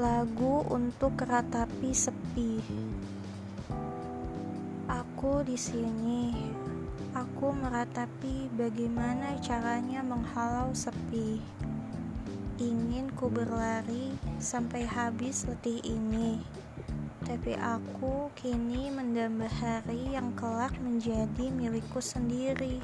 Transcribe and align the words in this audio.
untuk 0.00 1.12
keratapi 1.12 1.92
sepi. 1.92 2.56
Aku 4.88 5.44
di 5.44 5.60
sini. 5.60 6.32
Aku 7.12 7.52
meratapi 7.52 8.48
bagaimana 8.56 9.36
caranya 9.44 10.00
menghalau 10.00 10.72
sepi. 10.72 11.44
Ingin 12.56 13.12
ku 13.12 13.28
berlari 13.28 14.16
sampai 14.40 14.88
habis 14.88 15.44
letih 15.44 15.84
ini. 15.84 16.40
Tapi 17.20 17.60
aku 17.60 18.32
kini 18.32 18.88
mendamba 18.88 19.52
hari 19.52 20.16
yang 20.16 20.32
kelak 20.32 20.72
menjadi 20.80 21.52
milikku 21.52 22.00
sendiri. 22.00 22.80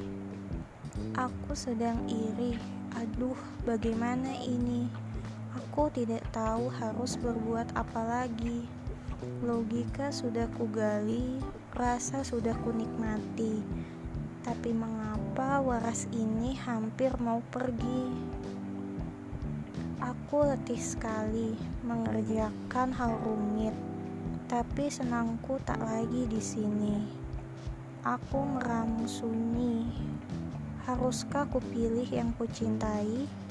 Aku 1.17 1.57
sedang 1.57 1.97
iri. 2.05 2.53
Aduh, 2.93 3.37
bagaimana 3.65 4.37
ini? 4.37 5.06
Aku 5.57 5.89
tidak 5.89 6.21
tahu 6.29 6.69
harus 6.69 7.17
berbuat 7.17 7.73
apa 7.73 8.01
lagi. 8.05 8.69
Logika 9.41 10.13
sudah 10.13 10.45
kugali, 10.53 11.41
rasa 11.73 12.21
sudah 12.21 12.53
kunikmati. 12.61 13.65
Tapi 14.45 14.69
mengapa 14.69 15.57
waras 15.57 16.05
ini 16.13 16.53
hampir 16.61 17.09
mau 17.17 17.41
pergi? 17.49 18.05
Aku 19.97 20.45
letih 20.45 20.77
sekali 20.77 21.57
mengerjakan 21.81 22.93
hal 22.93 23.17
rumit, 23.25 23.73
tapi 24.45 24.93
senangku 24.93 25.57
tak 25.65 25.81
lagi 25.81 26.29
di 26.29 26.37
sini. 26.37 27.01
Aku 28.05 28.45
meramu 28.45 29.09
sunyi. 29.09 29.89
Haruskah 30.85 31.49
kupilih 31.49 32.05
yang 32.13 32.29
kucintai? 32.37 33.46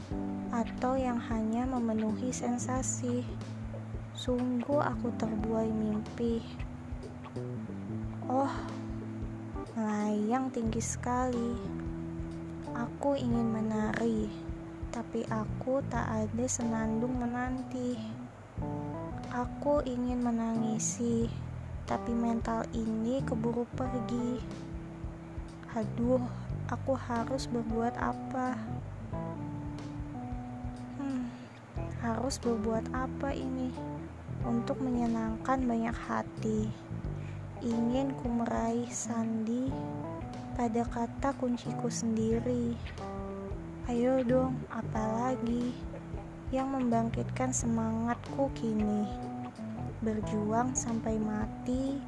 Atau 0.55 0.95
yang 0.95 1.19
hanya 1.31 1.67
memenuhi 1.67 2.31
sensasi. 2.31 3.27
Sungguh 4.17 4.81
aku 4.81 5.13
terbuai 5.19 5.69
mimpi. 5.69 6.41
Oh, 8.27 8.51
melayang 9.77 10.49
tinggi 10.51 10.81
sekali. 10.81 11.53
Aku 12.73 13.17
ingin 13.17 13.53
menari, 13.53 14.29
tapi 14.93 15.25
aku 15.29 15.85
tak 15.89 16.09
ada 16.09 16.47
senandung 16.49 17.17
menanti. 17.17 17.97
Aku 19.37 19.85
ingin 19.85 20.25
menangisi, 20.25 21.29
tapi 21.85 22.13
mental 22.17 22.65
ini 22.73 23.21
keburu 23.21 23.69
pergi. 23.77 24.41
Aduh, 25.77 26.25
aku 26.73 26.97
harus 26.97 27.45
berbuat 27.53 28.01
apa? 28.01 28.57
Harus 32.07 32.39
berbuat 32.39 32.95
apa 32.95 33.35
ini 33.35 33.75
untuk 34.47 34.79
menyenangkan 34.79 35.67
banyak 35.67 35.97
hati. 36.07 36.71
Ingin 37.67 38.15
ku 38.23 38.31
meraih 38.31 38.87
sandi 38.95 39.67
pada 40.55 40.87
kata 40.87 41.35
kunciku 41.35 41.91
sendiri. 41.91 42.79
Ayo 43.91 44.23
dong, 44.23 44.55
apalagi 44.71 45.75
yang 46.55 46.71
membangkitkan 46.71 47.51
semangatku 47.51 48.55
kini. 48.55 49.11
Berjuang 49.99 50.79
sampai 50.79 51.19
mati, 51.19 51.99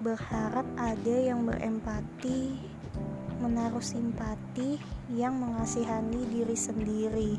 berharap 0.00 0.64
ada 0.80 1.16
yang 1.20 1.44
berempati, 1.44 2.56
menaruh 3.44 3.84
simpati 3.84 4.80
yang 5.12 5.36
mengasihani 5.36 6.24
diri 6.32 6.56
sendiri. 6.56 7.32